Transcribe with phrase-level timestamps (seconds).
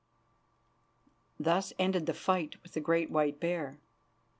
[1.39, 3.77] Thus ended the fight with the great white bear.